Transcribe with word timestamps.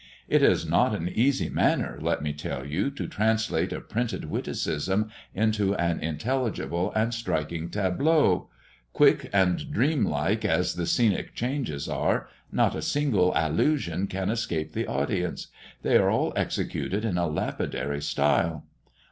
It 0.27 0.41
is 0.41 0.65
not 0.65 0.95
an 0.95 1.07
easy 1.09 1.47
matter, 1.47 1.99
let 2.01 2.23
me 2.23 2.33
tell 2.33 2.65
you, 2.65 2.89
to 2.89 3.07
translate 3.07 3.71
a 3.71 3.79
printed 3.79 4.31
witticism 4.31 5.11
into 5.35 5.75
an 5.75 5.99
intelligible 5.99 6.91
and 6.93 7.13
striking 7.13 7.69
tableau. 7.69 8.49
Quick 8.93 9.29
and 9.31 9.71
dreamlike 9.71 10.43
as 10.43 10.73
the 10.73 10.87
scenic 10.87 11.35
changes 11.35 11.87
are, 11.87 12.27
not 12.51 12.73
a 12.73 12.81
single 12.81 13.31
allusion 13.35 14.07
can 14.07 14.31
escape 14.31 14.73
the 14.73 14.87
audience: 14.87 15.49
they 15.83 15.97
are 15.97 16.09
all 16.09 16.33
executed 16.35 17.05
in 17.05 17.19
a 17.19 17.27
lapidary 17.27 18.01
style. 18.01 18.65